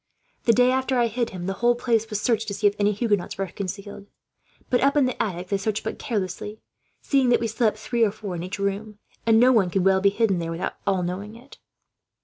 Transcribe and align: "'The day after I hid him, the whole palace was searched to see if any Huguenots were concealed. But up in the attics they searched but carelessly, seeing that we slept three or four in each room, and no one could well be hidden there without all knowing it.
"'The 0.45 0.53
day 0.53 0.71
after 0.71 0.97
I 0.97 1.05
hid 1.05 1.29
him, 1.29 1.45
the 1.45 1.53
whole 1.61 1.75
palace 1.75 2.09
was 2.09 2.19
searched 2.19 2.47
to 2.47 2.55
see 2.55 2.65
if 2.65 2.73
any 2.79 2.91
Huguenots 2.91 3.37
were 3.37 3.45
concealed. 3.45 4.07
But 4.71 4.81
up 4.81 4.97
in 4.97 5.05
the 5.05 5.21
attics 5.21 5.51
they 5.51 5.57
searched 5.59 5.83
but 5.83 5.99
carelessly, 5.99 6.59
seeing 7.03 7.29
that 7.29 7.39
we 7.39 7.45
slept 7.45 7.77
three 7.77 8.03
or 8.03 8.09
four 8.11 8.35
in 8.35 8.41
each 8.41 8.57
room, 8.57 8.97
and 9.27 9.39
no 9.39 9.51
one 9.51 9.69
could 9.69 9.85
well 9.85 10.01
be 10.01 10.09
hidden 10.09 10.39
there 10.39 10.49
without 10.49 10.73
all 10.87 11.03
knowing 11.03 11.35
it. 11.35 11.59